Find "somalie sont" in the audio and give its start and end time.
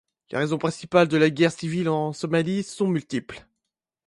2.11-2.87